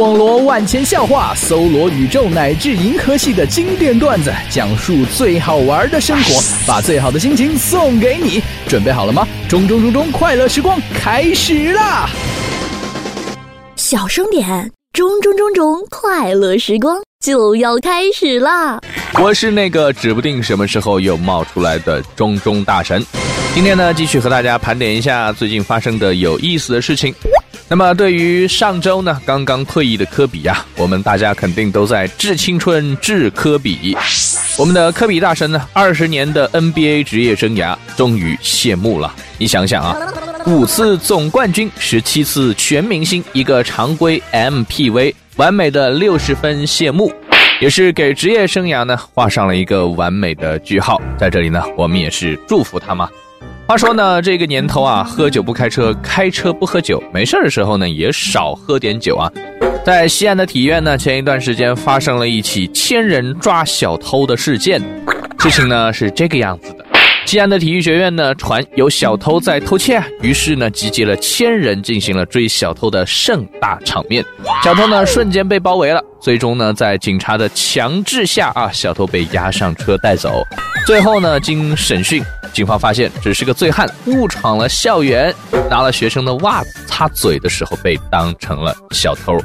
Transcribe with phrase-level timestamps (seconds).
[0.00, 8.42] 网罗万千笑话，搜罗宇宙乃至银河系的经典段子，讲述最好玩的生活，把最好的心情送给你。
[8.66, 9.28] 准备好了吗？
[9.46, 12.08] 中中中中，快乐时光开始啦！
[13.76, 18.80] 小声点，中中中中，快乐时光就要开始啦！
[19.22, 23.04] 我是那个指不定什么时候又冒出来的中中大神。
[23.54, 27.14] 今天呢，继续和大家盘点一下最近发生的有意思的事情。
[27.68, 33.96] 那么，对于上周呢刚刚退役的科比呀，我们大家肯定都在致青春、致科比。
[34.58, 39.14] 我们的科比大神呢，二十年的 NBA 职业生涯终于谢幕了。
[39.38, 39.96] 你想想啊，
[40.46, 47.12] 五次总冠军，十七次全明星，一个常规 MPV，完美的六十分谢幕，
[47.60, 51.00] 也是给职业生涯呢画上了一个完美的句号。
[51.16, 53.08] 在这里呢，我们也是祝福他嘛。
[53.70, 59.30] 话说呢，这个年头啊，喝酒不开车，开车不喝酒，没事的时候呢，也少喝点酒啊。
[59.84, 64.82] 在西安的体院呢，前一段时间发生了一起千人抓小偷的事件。
[65.38, 66.84] 事情呢是这个样子的：
[67.26, 74.24] 西安的体育学院呢传有小偷在偷窃，于是呢集结了千人进行了追小偷的盛大场面。
[74.64, 80.42] 小偷呢瞬间被包围了，最终呢在警察的强制下啊，小偷被押上车带走。
[80.84, 82.20] 最后呢经审讯。
[82.52, 85.34] 警方发现，只是个醉汉误闯了校园，
[85.70, 89.38] 拿了学生的袜子擦嘴的时候被当成了小偷。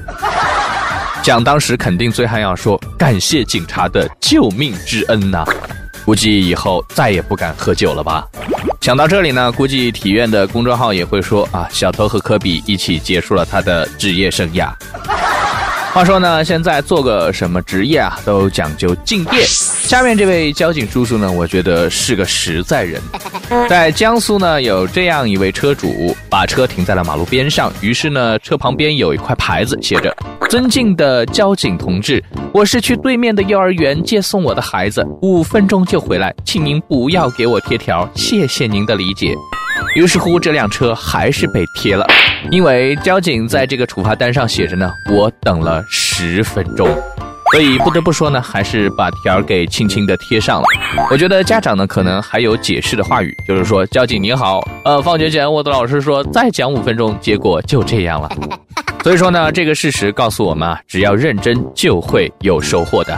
[1.24, 5.44] 讲当时肯定醉汉要说感谢警察的救命之恩呐，
[6.06, 8.26] 估计以后再也不敢喝酒了吧。
[8.82, 14.72] 想到这里呢，估计体院的公众号也会说啊，小偷和科比一起结束了他的职业生涯。
[15.96, 19.42] 话说呢，现在做个什么职业啊，都讲究敬业。
[19.46, 23.02] 下面这位交警叔叔呢，我觉得是个实在人。
[23.70, 30.14] 在江苏呢，有这样一位车主，把车停在了马路边上，于是呢，车旁边有一块牌子，写着
[30.52, 32.22] ：“尊敬的交警同志，
[32.54, 39.34] 我是去对面的幼儿园接送我的孩子，五分钟就回来，请您不要给我贴条，谢谢您的理解。”
[39.96, 42.06] 于是乎，这辆车还是被贴了，
[42.52, 46.88] 因为交警在这个处罚单上写着呢，我等了十分钟，
[47.52, 50.66] 所以不得不说呢，还是把条给轻轻的贴上了。
[51.12, 58.30] 我觉得家长呢，可能还有解释的话语，就是说，交警您好，呃，放学前我的老师说再讲五分钟，结果就这样了。
[59.06, 63.16] 所以说呢，这个事实告诉我们啊，只要认真就会有收获的。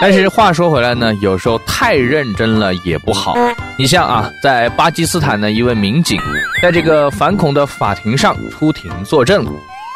[0.00, 3.34] 但是话说回来呢，有时候太认真了也不好。
[3.76, 6.16] 你像啊，在巴基斯坦呢，一位民警
[6.62, 9.44] 在这个反恐的法庭上出庭作证，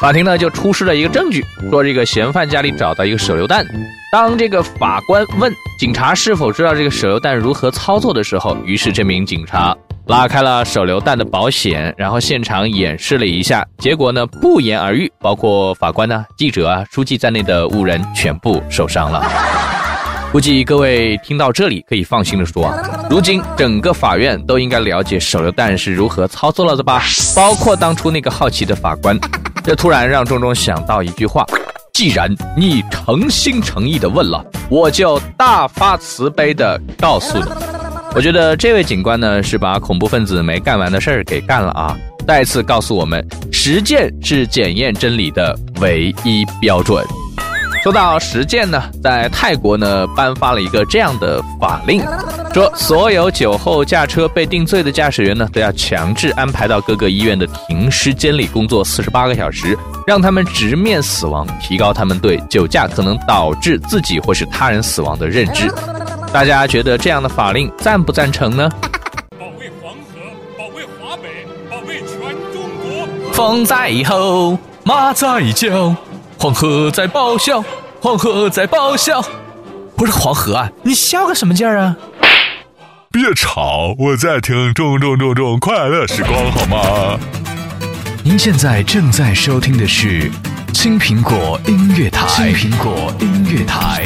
[0.01, 3.65] 法庭呢就出示了一个证据，说这个嫌犯家里找到一个手榴弹。
[4.11, 9.77] 当这个法官问警察是否知道这个手榴弹如何操作的时候，于是这名警察。
[10.11, 19.25] 拉开了手榴弹的保险，然后现场演示了一下，结果呢不言而喻，包括法官呢、记者啊、书记在内的五人全部受伤了。
[20.33, 22.75] 估计各位听到这里可以放心的说，
[23.09, 27.05] 如今整个法院都应该了解手榴弹是如何操作了的吧？
[27.37, 29.17] 包括当初那个好奇的法官，
[29.63, 31.47] 这突然让钟钟想到一句话：
[31.93, 37.80] 既然你诚心诚意的问了，我就大发慈悲的告诉你。
[38.15, 41.97] 我觉得这位警官呢，是把恐怖分子没干完的事儿给干了啊！
[42.27, 47.05] 再次告诉我们，实践是检验真理的唯一标准。
[47.83, 52.03] 说到实践呢，在泰国呢颁发了一个这样的法令，
[52.53, 65.71] 说所有酒后驾车被定罪的驾驶员呢，都要强制安排到各个医院的停尸间里工作四十八个小时，让他们直面死亡，提高他们对酒驾可能导致自己或是他人死亡的认知。
[66.33, 68.71] 大家觉得这样的法令赞不赞成呢？
[69.37, 70.21] 保卫黄河，
[70.57, 72.19] 保卫华北，保卫全
[72.53, 73.33] 中国。
[73.33, 75.93] 风在吼，马在叫，
[76.39, 77.65] 黄河在咆哮，
[78.01, 79.21] 黄河在咆哮。
[79.97, 81.97] 不是黄河啊，你笑个什么劲儿啊？
[83.11, 87.19] 别吵，我在听中中中中快乐时光，好吗？
[88.23, 90.31] 您现在正在收听的是
[90.73, 94.05] 青苹果音乐台，青苹果音乐台。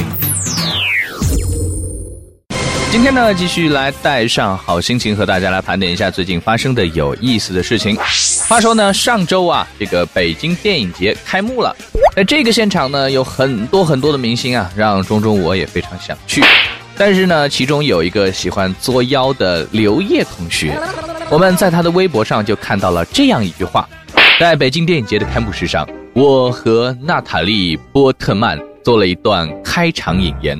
[2.95, 7.97] 今天呢，继续来带上好心情，和大家来盘点一下最近发生的有意思的事情。
[8.49, 11.75] 话说呢，上周啊，这个北京电影节开幕了，
[12.15, 16.41] 在这个现场呢，有很多很多的明星啊，让中中我也非常想去。
[16.97, 20.79] 但是呢，其中有一个喜欢作妖的刘烨同学，
[21.31, 23.89] 我们在他的微博上就看到了这样一句话：
[24.39, 30.57] 在北京电影节的开幕式上，我和娜塔莉波特曼做了一段开场引言。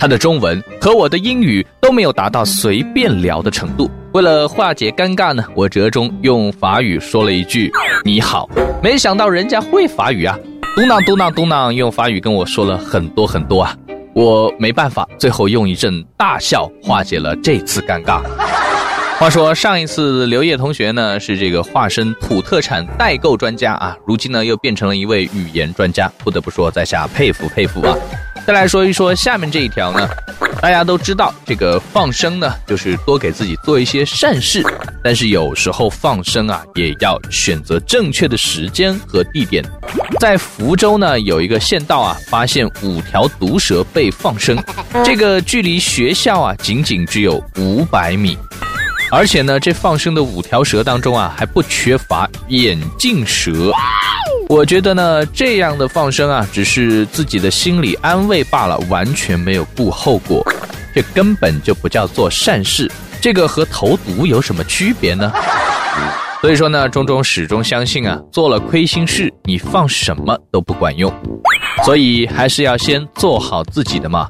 [0.00, 3.90] 他的中文和我的英语都没有达到随便聊的程度。
[4.14, 7.70] 为了化解尴尬呢，我折中用法语说了一句
[8.02, 8.48] “你好”。
[8.82, 10.38] 没想到人家会法语啊，
[10.74, 13.76] 嘟囔嘟囔嘟囔，用法语跟我说了很多很多啊，
[14.14, 18.22] 我没办法，最后用一阵大笑化解了这次尴尬。
[19.18, 27.94] 话说上一次刘烨同学呢是这个化身土特产代购专家啊，如今呢又变成了一位语言专家，不得不说在下佩服佩服啊。
[28.46, 30.08] 再来说一说下面这一条呢，
[30.60, 34.62] 大家都知道这个放生呢就是多给自己做一些善事，
[35.04, 39.64] 但是有时候放生啊也要选择正确的时间和地点。
[40.18, 44.58] 在福州呢有一个县道啊发现五条毒蛇被放生，
[45.04, 48.36] 这个距离学校啊仅仅只有五百米。
[49.12, 53.72] 而且呢，这放生的五条蛇当中啊，还不缺乏眼镜蛇。
[54.50, 60.44] 我觉得呢，这样的放生啊，只是自己的心理安慰罢了，完全没有顾后果，
[60.92, 62.90] 这根本就不叫做善事。
[63.20, 65.32] 这个和投毒有什么区别呢？
[66.40, 71.14] 所以说呢，钟钟始终相信啊，做了亏心事，你放什么都不管用，
[71.84, 74.28] 所以还是要先做好自己的嘛。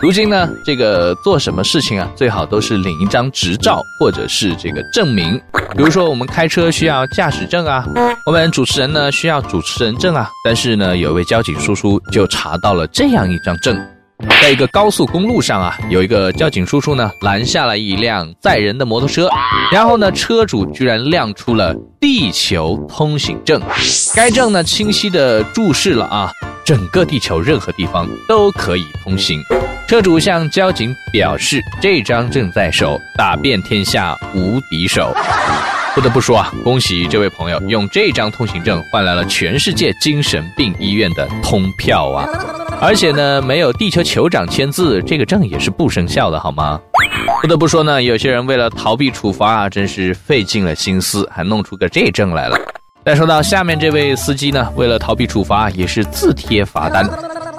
[0.00, 5.40] 如今呢，这个做什么事情啊，最好都是领一张执照或者是这个证明。
[5.76, 7.86] 比如说，我们开车需要驾驶证啊，
[8.26, 10.28] 我们主持人呢需要主持人证啊。
[10.44, 13.80] 但是呢，有位交警叔叔就查到了这样一张证，
[14.42, 19.28] 在一个高速公路上啊，有一个交警叔叔呢拦下了一辆载人的摩托车，
[19.72, 23.60] 然后呢，车主居然亮出了地球通行证，
[24.14, 26.30] 该证呢清晰的注释了啊，
[26.62, 29.40] 整个地球任何地方都可以通行。
[29.86, 35.14] 车主向交警表示：“这张证在手，打遍天下无敌手。”
[35.94, 42.28] 不得不说啊，恭喜这位朋友用这张通行证换来了全世界精神病医院的通票啊！
[42.80, 46.80] 而且呢，没有地球酋长签字，这个证也是不生效的，好吗？
[47.40, 52.58] 不得不说呢，有些人为了逃避处罚啊，真是费尽了心思，还弄出个这证来了。
[53.04, 57.08] 再说到下面这位司机呢，为了逃避处罚，也是自贴罚单。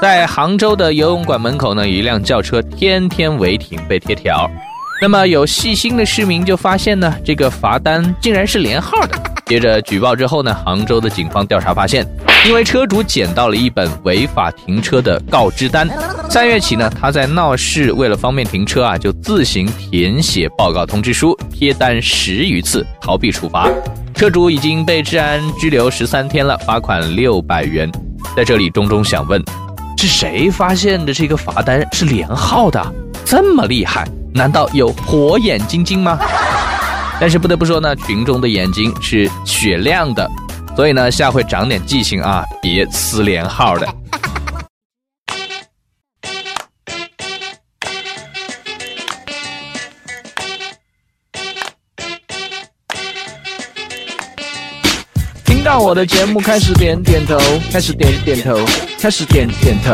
[0.01, 4.49] 在杭州的游泳馆门口呢，一辆轿车天天违停被贴条。
[5.01, 9.19] 那么有细心的市民就发现呢，这个罚单竟然是连号的。
[9.45, 12.05] 接着举报之后呢，杭州的警方调查发现，
[12.47, 15.87] 因为车主捡到了一本违法停车的告知单，
[16.29, 23.69] 三月起呢，他在闹市为了方便停车啊，就自行填写报告通知书，贴单十余次，逃避处罚。
[24.13, 27.89] 车主已经被治安拘留十三天了，罚款六百元。
[28.35, 29.43] 在这里，钟钟想问。
[30.05, 32.79] 是谁发现的这个罚单是连号的？
[33.25, 34.07] 这么厉害？
[34.35, 36.19] 难道有火眼金睛吗？
[37.19, 40.29] 但是不得不说呢，群众的眼睛是雪亮的，
[40.75, 43.87] 所以呢，下回长点记性啊，别撕连号的。
[55.79, 57.37] 我的节目开始点点头，
[57.71, 58.57] 开始点点头，
[58.99, 59.93] 开始点点头，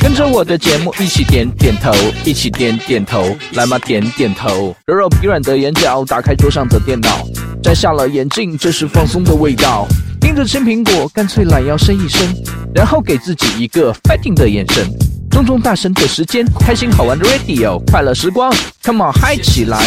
[0.00, 1.92] 跟着我的节目一起点点头，
[2.24, 7.26] 一起点点头，来嘛点点头，揉揉疲软的眼角，打开桌上的电脑，
[7.62, 9.86] 摘下了眼镜，这是放松的味道，
[10.20, 12.26] 盯着青苹果，干脆懒腰伸一伸，
[12.74, 14.86] 然后给自己一个 fighting 的眼神，
[15.30, 19.78] 重重大神的时间，开心好玩的 radio，快乐时光，come on 嗨起来，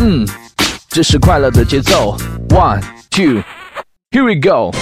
[0.00, 0.26] 嗯，
[0.88, 2.16] 这是快乐的节奏
[2.50, 2.80] ，one
[3.10, 3.42] two。
[4.12, 4.72] Here we go。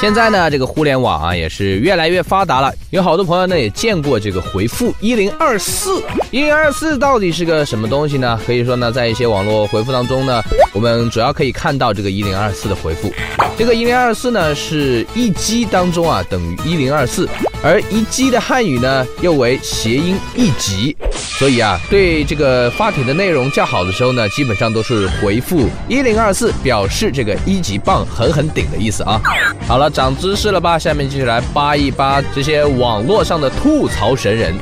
[0.00, 6.02] 现在呢，这个互联网啊也是越来越发达了，有好多朋友呢也见过这个回复一零二四。
[6.30, 8.40] 一零二四到底是个什么东西呢？
[8.46, 13.12] 可以说呢，在一些网络回复当中呢，我们主要可以看到这个一零二四的回复。
[13.58, 17.28] 这个一零二四呢是一 G 当中啊等于一零二四。
[17.62, 29.20] 而一击的汉语呢，又为谐音一级，所以啊，对这个发帖的内容较好的时候呢，基本上都是回复一零二四，表示这个一级棒，狠狠顶的意思啊。
[29.66, 30.78] 好了，长知识了吧？
[30.78, 34.54] 下面继续来扒一扒这些网络上的吐槽神人。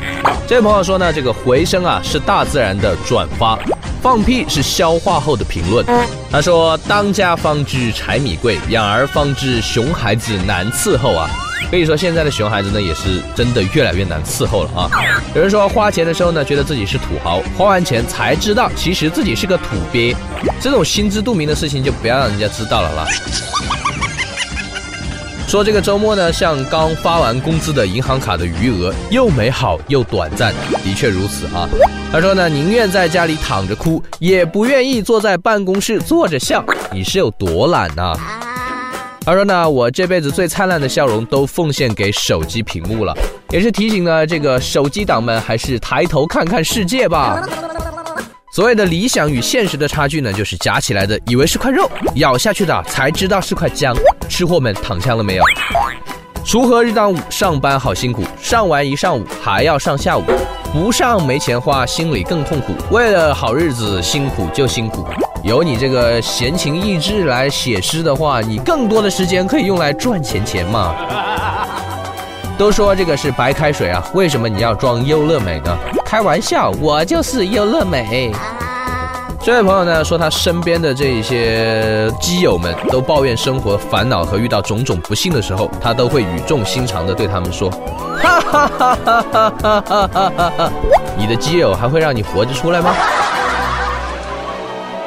[0.48, 3.58] 这位朋友说呢，这个回声啊是大自然的转发，
[4.00, 5.84] 放屁是消化后的评论。
[6.30, 11.28] 他说，当家方知柴米贵，养儿方知熊孩子难伺候啊。
[11.70, 14.88] 可以说，现在的熊孩子呢，也是真的越来越难伺候了啊！
[15.34, 20.14] 有人说，花钱的时候呢，觉得自己是土豪，花完钱才知道，其实自己是个土鳖。
[20.60, 23.06] 这种心知肚明的事情，就不要让人家知道了啦。
[25.48, 30.52] 说这个周末呢，像刚发完工资的银行卡的余额，又美好又短暂，
[30.84, 31.68] 的确如此啊。
[32.12, 36.64] 他说呢，宁愿在家里躺着哭，也不愿意坐在办公室坐着笑。
[36.92, 38.14] 你是有多懒呐？
[39.26, 43.12] 他说呢，我这辈子最灿烂的笑容都奉献给手机屏幕了，
[43.50, 47.44] 也是提醒呢这个手机党们还是抬头看看世界吧。
[48.52, 53.92] 所谓的理想与现实的差距呢，就是夹起来的以为是块肉，咬下去的才知道是块姜。
[54.28, 55.44] 吃货们躺枪了没有？
[56.44, 60.22] 锄禾日当午，上班好辛苦，上完一上午还要上下午，
[60.72, 62.72] 不上没钱花，心里更痛苦。
[62.92, 65.04] 为了好日子，辛苦就辛苦。
[65.46, 70.92] 有你这个闲情逸致来写诗的话，你更多的时间可以用来赚钱钱嘛。
[72.58, 75.78] 都说这个是白开水啊，为什么你要装优乐美呢？
[76.04, 78.32] 开玩笑，我就是优乐美。
[79.40, 87.70] 这位朋友呢说，他身边的这一些基友们都抱怨生活烦恼和遇到种种不幸的时候，他都会语重心长的对他们说
[88.18, 90.72] ：“哈哈哈哈哈哈哈哈哈！
[91.16, 92.92] 你的基友还会让你活着出来吗？”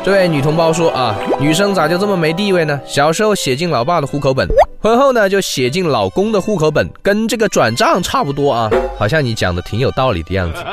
[0.10, 2.82] 这位女同胞说啊，女生咋就这么没地位呢？
[2.84, 4.48] 小时候写进老爸的户口本，
[4.82, 10.64] 婚后呢就写进老公的户口本，跟这个转账差不多啊，好像你讲的挺有道理的样子。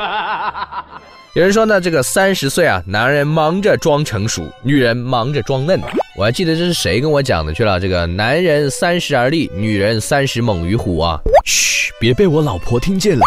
[1.35, 5.79] 有人说呢，这个三十岁啊，男人忙着装成熟，女人忙着装嫩。
[6.17, 7.79] 我还记得这是谁跟我讲的去了？
[7.79, 11.19] 这个男人三十而立，女人三十猛于虎啊！
[11.45, 13.21] 嘘，别被我老婆听见了。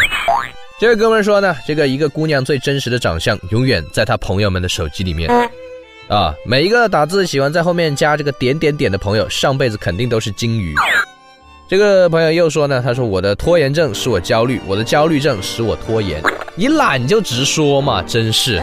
[0.81, 5.31] 这位哥们说呢，这个一个姑娘最真实的长相，永远在她朋友们的手机里面。
[6.11, 10.75] 啊，每一个打字喜欢在后面加这个点点点的朋友，上辈子肯定都是金鱼。
[11.69, 16.21] 这个朋友又说呢，他说我的拖延症使我焦虑，我的焦虑症使我拖延。
[16.57, 18.61] 你懒就直说嘛，真是。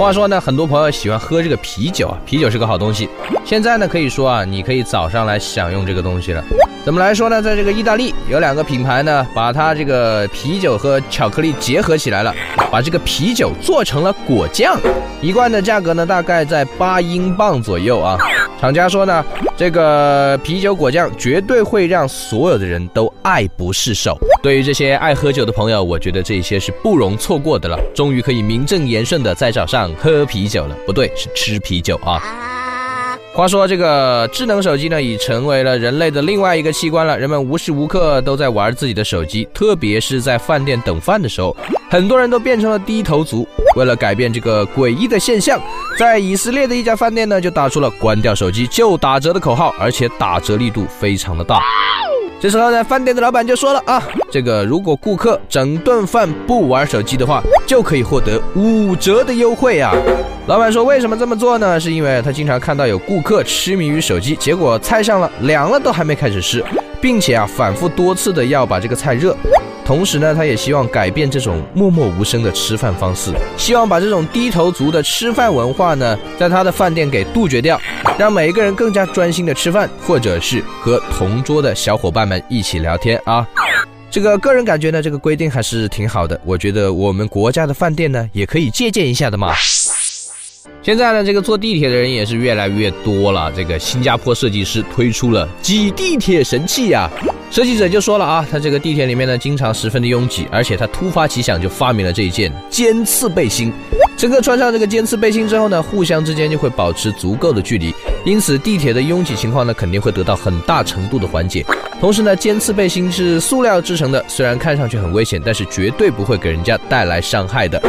[0.00, 3.06] 话说呢，很多朋友喜欢喝这个啤酒啊，啤酒是个好东西。
[3.44, 6.42] 现在呢，可以说啊，你可以早上来享用这个东西了。
[6.86, 7.42] 怎么来说呢？
[7.42, 12.34] 在这个意大利有两个品牌呢，把它这个啤酒和巧克力结合起来了，
[12.72, 14.80] 把这个啤酒做成了果酱，
[15.20, 18.16] 一罐的价格呢大概在八英镑左右啊。
[18.60, 19.24] 厂家说呢，
[19.56, 24.18] 这个啤酒果酱绝对会让所有的人都爱不释手。
[24.42, 27.80] 对于这些爱喝酒的朋友，我觉得这些是不容错过的了。
[27.94, 32.59] 终于可以名正言顺的在早上喝啤酒了，不对，是吃啤酒啊。
[33.32, 37.18] 话说，这个智能手机呢，已成为了人类的另外一个器官了。
[37.18, 41.56] 人们无时无刻都在玩自己的手机，特别是在饭店等饭的时候，
[41.88, 43.48] 很多人都变成了低头族。
[43.76, 45.58] 为了改变这个诡异的现象，
[45.96, 51.60] 在以色列的一家饭店呢，就打出了“关掉手机就打折”的口号，而且打折力度非常的大。
[52.40, 59.92] 这时候呢，饭店的老板就说了啊，这个如果顾客整顿饭不玩手机的话，就可以获得五折的优惠啊。
[60.46, 61.78] 老板说，为什么这么做呢？
[61.78, 66.64] 是因为他经常看到有顾客痴迷于手机，结果菜上了，凉了都还没开始吃，
[66.98, 69.36] 并且啊，反复多次的要把这个菜热。
[69.90, 77.76] 同时呢，他也希望改变这种默默无声的吃饭方式，希望把这种低头族的吃饭文化呢，在他的饭店给杜绝掉，
[78.16, 83.44] 让每一个人更加专心的吃饭，或者是和同桌的小伙伴们一起聊天啊。
[84.08, 86.40] 这个个人感觉呢，这个规定还是挺好的。
[86.44, 89.52] 我觉得我们国家的饭店呢，也可以借鉴一下的嘛。
[90.82, 93.52] 现在呢，这个坐地铁的人也是越来越多了。
[93.56, 97.10] 这个新加坡设计师推出了挤地铁神器呀，
[97.50, 103.72] 设计者就说了啊，他这个地铁里面呢，经常十分的拥挤，而且他突发奇想就发明了这一件尖刺背心。
[104.16, 107.92] 乘客穿上这个尖刺背心之后呢，互相之间就会保持足够的距离，
[108.24, 111.66] 因此地铁的拥挤情况呢，肯定会得到很大程度的缓解。
[111.98, 117.82] 同时呢，尖刺背心是塑料制成的，虽然看上去很危险，但是绝对不会给人家带来伤害的。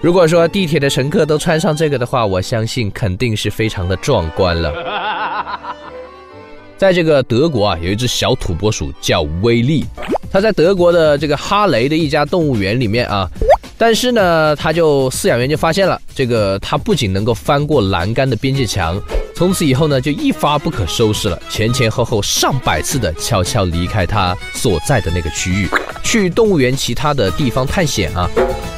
[0.00, 4.72] 如果说地铁的乘客都穿上这个的话，我相信肯定是非常的壮观了。
[6.82, 9.84] 在这个德国啊，有一只小土拨鼠叫威利，
[10.32, 13.30] 它在德国的这个哈雷的一家动物园里面啊，
[13.78, 19.00] 但是呢，它就饲养员就发现了，这个它不仅能够翻过栏杆的边界墙，
[19.32, 25.68] 从此以后呢，就一发不可收拾了，前前后后上百次的悄悄离开它所在的那个区域，
[26.02, 28.28] 去动物园其他的地方探险啊。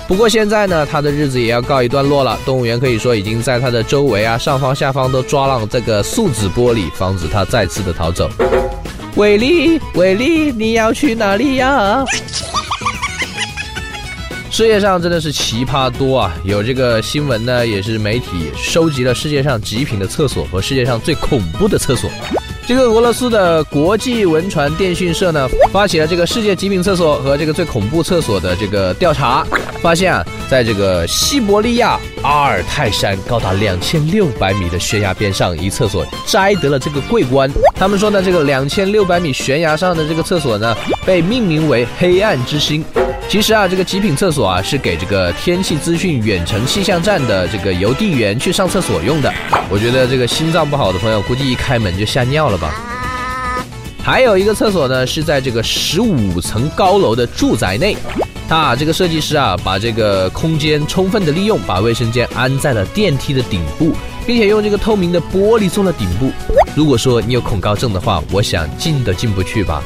[0.07, 2.39] 不过现在呢，他的日子也要告一段落了。
[2.45, 8.29] 动物园可以说已经在他的周围啊、上方、下方都抓了这个树脂玻璃，防止他再次的逃走。
[9.17, 12.05] 伟力，伟力，你要去哪里呀？
[14.51, 16.35] 世界上真的是奇葩多啊！
[16.45, 22.11] 有这个新闻呢，也是媒体收集了世界上极品的厕所和世界上最恐怖的厕所。
[22.67, 29.47] 这个俄罗斯的国际文传电讯社呢，发起了这个世界极品厕所和这个最恐怖厕所的这个调查，
[29.83, 37.51] 发现啊，在这个西伯利亚阿尔泰山高达两千六百米的悬崖边上，一厕所摘得了这个桂冠。
[37.75, 42.85] 他们说呢，这个两千六百米悬崖上的这个厕所呢，被命名为“黑暗之星”。
[43.29, 49.33] 其实啊，这个极品厕所啊，是给这个天气资讯远程气象站的这个邮递员去上厕所用的。
[49.71, 52.75] 我觉得这个心脏不好的朋友，估计一开门就吓尿了吧。
[54.03, 57.97] 还有一个厕所呢，是在这个十五层高楼的住宅内。
[58.49, 63.93] 他啊这个设计师啊，把这个空间充分的利用，把卫生间安在了电梯的顶部，
[64.27, 66.31] 并且用这个透明的玻璃做了顶部。
[66.77, 69.83] 如果说你有恐高症的话，我想进都进不去吧。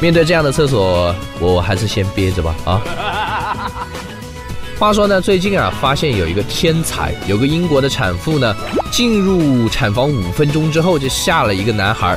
[0.00, 2.54] 面对这样的厕所，我还是先憋着吧。
[2.64, 2.82] 啊。
[4.78, 8.54] 话说呢，最近啊，发现有一个天才，有个英国的产妇呢，
[8.92, 12.16] 进入产房五分钟之后就下了一个男孩。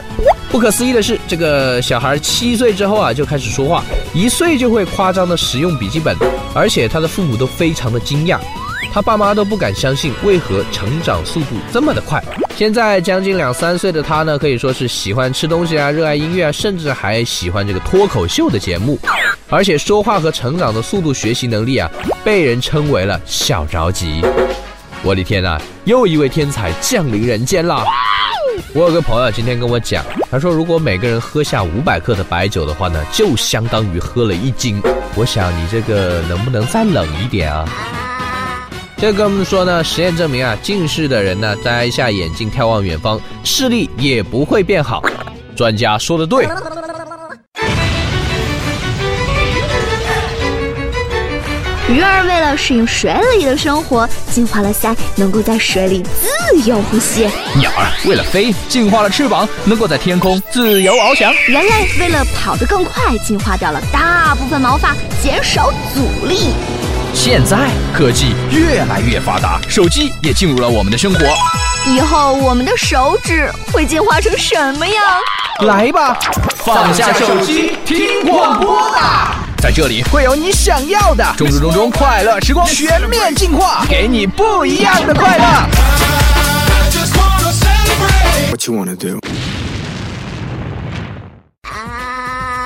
[0.51, 6.13] 不可思议的是，这个小孩七岁之后啊就开始说话，一岁就会夸张的使用笔记本，
[6.53, 8.37] 而且他的父母都非常的惊讶，
[8.91, 12.21] 他爸妈都不敢相信，为何成长速度这么的快？
[12.57, 18.99] 现在将近两三岁的他呢，可以说是喜欢吃东西啊，热爱音乐啊，甚至还喜欢这个脱口秀的节目。
[19.49, 21.89] 而且说话和成长的速度、学习能力啊，
[22.25, 24.21] 被人称为了小着急。
[25.01, 27.85] 我的天呐，又一位天才降临人间了！
[28.73, 34.81] 我有个朋友今天跟我讲，他说如果每个人喝下五百克的白酒的话呢，就相当于喝了一斤。
[35.15, 37.67] 我想你这个能不能再冷一点啊？
[38.97, 45.03] 这哥们说呢，实验证明啊，近视的人呢，摘下眼镜眺望远方，视力也不会变好。
[45.55, 46.47] 专家说的对。
[51.91, 66.53] 鱼儿为了适应水里的生活，进化了鳃，能够在水里自由呼吸；鸟儿为了飞，进化了翅膀，能够在天空自由翱翔；人类为了跑得更快，进化掉了大部分毛发，减少阻力。
[67.13, 71.19] 现在科技越来越发达，手机也进入了我们的生活。
[71.87, 75.03] 以后我们的手指会进化成什么样？
[75.67, 76.17] 来吧，
[76.55, 79.40] 放下手机，听广播吧。
[79.61, 85.45] 在这里会有你想要的，中中中中快乐时光全面进化，给你不一样的快乐。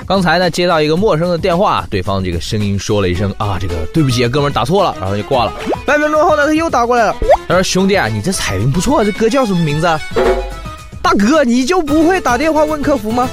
[0.08, 5.52] 刚才呢，接到一个陌生的电话，对方这个声音说了一声啊，这个对不起，哥们儿打错了，然后就挂了。
[5.86, 7.14] 半分钟后呢，他又打过来了，
[7.50, 10.00] 他说兄弟啊，你这彩铃不错，这歌叫什么名字？
[11.02, 13.28] 大哥，你就不会打电话问客服吗？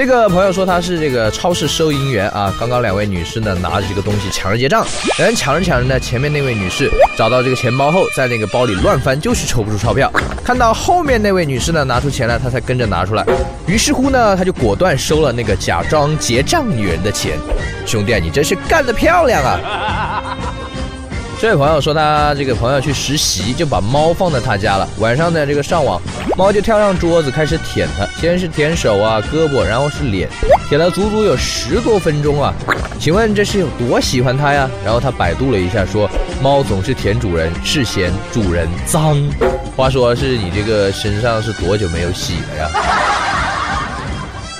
[0.00, 4.82] 这个朋友说他是这个超市收银员啊，刚刚两位女士呢拿着这个东西抢着结账，
[5.18, 10.10] 两人抢着抢着呢，前面那位女士找到这个钱包后，在那个包里乱翻，就是抽不出钞票。
[10.42, 13.26] 看到后面那位女士呢拿出钱来，他才跟着拿出来。
[13.66, 17.36] 于是乎呢，他就果断收了那个假装结账女人的钱。
[17.84, 19.60] 兄弟，你真是干得漂亮啊！
[21.40, 24.86] 这位朋友说，他这个朋友去实习，就把猫放在他家了。
[24.98, 25.98] 晚上呢，这个上网，
[26.36, 30.28] 猫就跳上桌子开始舔他，先是舔手啊、胳膊，然后是脸，
[30.68, 32.52] 舔了足足有十多分钟啊。
[32.98, 34.68] 请问这是有多喜欢他呀？
[34.84, 36.06] 然后他百度了一下，说
[36.42, 39.16] 猫总是舔主人，是嫌主人脏。
[39.74, 42.68] 话说是你这个身上是多久没有洗了呀？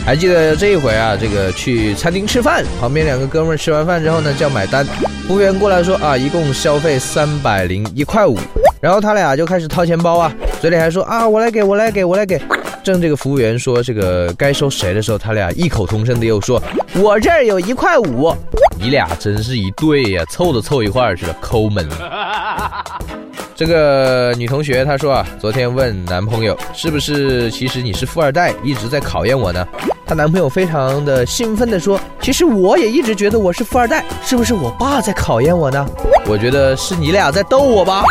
[0.04, 4.84] 还记得这一回啊，这个去餐厅吃饭，旁边两个哥们吃完饭之后呢，叫买单，
[5.26, 8.36] 服务员过来说啊，一共消费三百零一块五，
[8.80, 12.40] 然后他俩就开始掏钱包啊，嘴里还说啊，我来给我来给我来给。
[12.82, 16.60] 正这个服务员说这个该收谁的时候，他俩异口同声的又说，
[16.94, 18.34] 我这儿有一块五。
[18.80, 21.86] 你俩真是一对呀，凑都凑一块儿去了，抠门。
[23.54, 29.68] 这个女同学她说啊，昨天问男朋友是不是其实你是富二代，一直在考验我呢？
[30.10, 35.86] 她男朋友非常的兴奋地说，其实我也一直觉得我是富二代，是不是我爸在考验我呢？
[36.26, 38.02] 我觉得是你俩在逗我吧。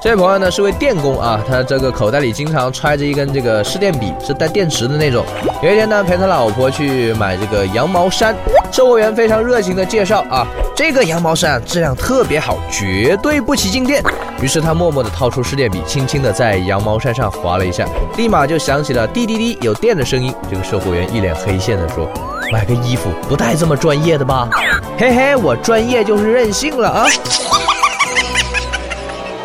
[0.00, 5.24] 这位朋友呢是位电工啊，他这个口袋里经常揣着一根这个试电笔，是带电池的那种。
[5.60, 8.32] 有一天呢，陪他老婆去买这个羊毛衫，
[8.70, 14.00] 售货员非常热情的介绍啊，这个羊毛衫质量特别好，绝对不起静电。
[14.40, 17.84] 于是他默默的掏出试电笔，轻轻的在羊毛衫上划了一下，
[18.16, 20.32] 立马就响起了滴滴滴有电的声音。
[20.48, 22.08] 这个售货员一脸黑线的说
[22.52, 24.48] ：“买个衣服不带这么专业的吧？”
[24.96, 27.06] 嘿嘿，我专业就是任性了啊。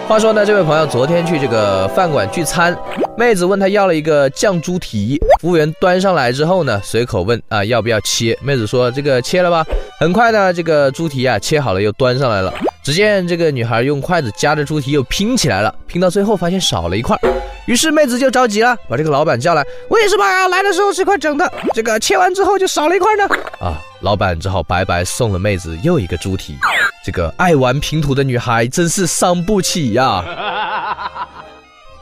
[0.08, 2.78] 话说呢，这位朋友昨天去这个饭馆聚餐，
[3.18, 9.66] 妹子问他要了一个酱猪蹄，服务员端上来之后呢，随口问啊要不要切，妹子说这个切了吧。
[10.00, 17.18] 很快呢，这个猪蹄啊切好了又端上来了，只见这个女孩用筷子夹着猪蹄又拼起来了，拼到最后发现少了一块，
[17.66, 23.26] 于是妹子就着急了，把这个老板叫来，为什么啊来的时候是块整的，这个切完之后就少了一块呢？
[23.60, 26.58] 啊，老板只好白白送了妹子又一个猪蹄。
[27.06, 30.22] 这个爱玩拼图的女孩真是伤不起呀！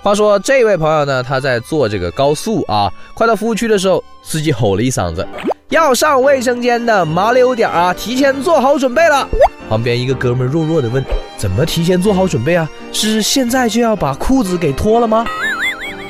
[0.01, 5.27] 话说这位朋友呢，他在坐这个高速啊，快到服务区的时候，司机吼了一嗓子
[5.69, 9.29] ：“要上卫生间的麻溜点啊，提前做好准备了。”
[9.69, 11.05] 旁边一个哥们弱弱的问
[11.37, 12.67] ：“怎么提前做好准备啊？
[12.91, 15.23] 是现在就要把裤子给脱了吗？”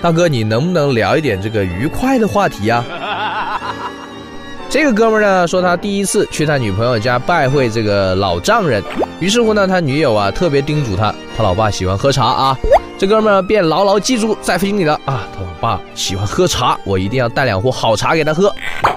[0.01, 2.85] 大哥，你能不能聊一点这个愉快的话题啊？
[4.71, 8.81] 这个哥们儿呢说他第一次去他女朋友家拜会这个老丈人，
[9.19, 12.57] 于是乎呢，他女友啊特别叮嘱他，他老爸喜欢喝茶啊，
[12.97, 18.49] 这哥们儿便牢牢记住在心里了啊，他老爸喜欢喝茶，我一定要带两壶好茶给他喝。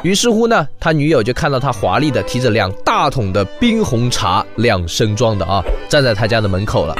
[0.02, 6.94] 于是乎呢，他女友就看到他华丽的提着两大桶的冰红茶，两升装的啊，站在他家的门口了，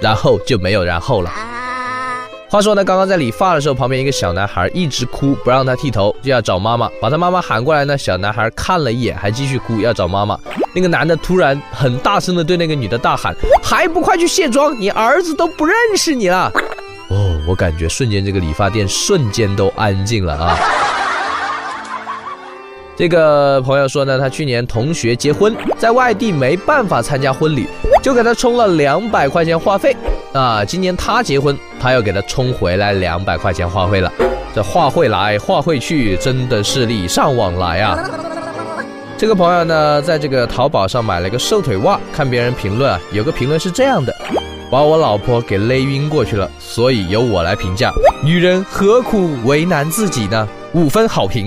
[0.00, 1.30] 然后就没有然后了。
[2.50, 7.96] 话说呢，刚刚在理发的时候，旁边一个小男孩一直哭，不让他剃头，就要找妈妈，把他妈妈喊过来呢。
[7.96, 10.36] 小男孩看了一眼，还继续哭，要找妈妈。
[10.74, 13.32] 那个男的突然很大声的对那个女的大喊
[13.62, 14.76] ：“还不快去卸妆！
[14.80, 16.50] 你儿子都不认识你了！”
[17.08, 20.58] 哦，我感觉瞬间这个理发店瞬间都安静了啊。
[22.96, 27.68] 这个朋友说呢，他去年同学结婚，在外地没办法参加婚礼，
[28.02, 29.96] 就给他充了两百块钱话费。
[30.32, 34.12] 啊，今年他结婚，他又给他充回来两百块钱话费了。
[34.54, 37.98] 这话会来话会去，真的是礼尚往来啊。
[39.16, 44.14] 这个朋友呢，在这个淘宝上买了个瘦腿袜，看别人评论啊，有个评论是这样的：
[44.70, 47.92] 把我老婆给勒晕过去了，所以由我来评价，
[48.24, 50.48] 女人何苦为难自己呢？
[50.72, 51.46] 五分好评。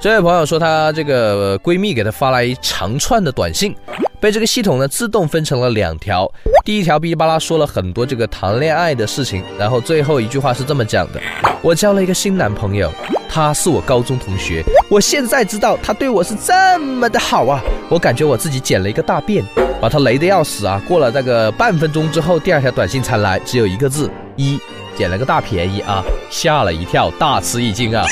[0.00, 3.74] 这位朋友说，她这个闺蜜给她发来一长串的短信。
[4.22, 6.32] 被这个系统呢自动分成了两条，
[6.64, 11.20] 第一条哔哩吧啦说了很多这个谈恋爱的事情，然后最后一句话是这么讲的：
[11.60, 12.88] 我交了一个新男朋友，
[13.28, 19.44] 他是我高中同学，我现在知道他对我是这么的好啊，我感觉我自己捡了一个大便，
[19.80, 20.80] 把他雷的要死啊！
[20.86, 24.56] 过了那个半分钟之后，第二条短信才来，只有一个字：一，
[24.96, 28.04] 捡了个大便宜啊，吓了一跳，大吃一惊啊！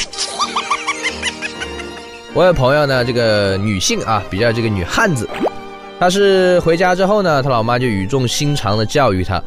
[2.34, 5.28] 我有朋友呢，这个女性啊，比较这个女汉子。
[6.00, 9.38] 他是回家之后呢，他老妈就语重心长的教育他：“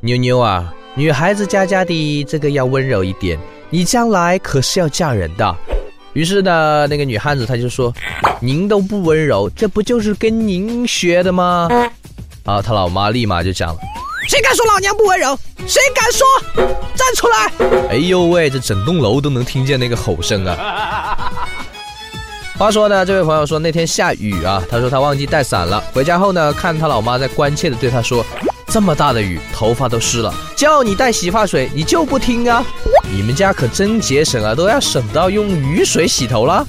[0.00, 5.54] 妞妞啊，女孩子家家的这个要温柔一点，你将来可是要嫁人的。”
[6.14, 7.92] 于是呢，那个女汉子她就说
[8.40, 11.68] ：“您都不温柔，这不就是跟您学的吗？”
[12.44, 13.80] 啊，他老妈立马就讲了
[14.26, 15.38] ：“谁敢说老娘不温柔？
[15.66, 16.26] 谁敢说？
[16.94, 17.52] 站出来！”
[17.92, 21.27] 哎呦喂，这整栋楼都能听见那个吼声啊！
[22.58, 25.80] 话说呢，这位朋友说那天下雨啊，他说他忘记带伞了。
[25.92, 28.26] 回家后呢，看他老妈在关切的对他说
[28.66, 32.66] ：“这么大的雨，头发都湿了，叫你带洗发水，你就不听啊！
[33.14, 36.64] 你们家可真节省啊，都要省到用雨水洗头了。”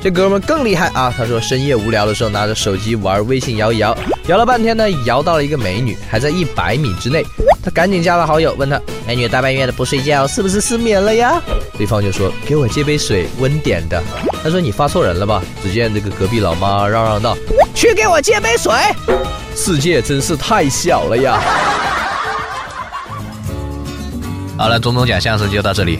[0.00, 3.96] 这哥们更厉害啊，他说深夜无聊的时候拿着手机玩微信摇一摇，
[4.28, 7.24] 摇了半天呢，摇到了一个美女，还在一百米之内。
[7.62, 11.42] 他赶紧加了好友，问他：“美女大半夜的不睡觉，是不是失眠了呀？”
[11.76, 14.00] 对方就说：“给我接杯水，温点的。”
[14.42, 17.36] 他说：“你发错人了吧？”只见这个隔壁老妈嚷嚷道
[17.74, 18.72] ：“去给我接杯水！”
[19.56, 21.42] 世界真是太小了呀！
[24.56, 25.98] 好了，中东讲相声就到这里。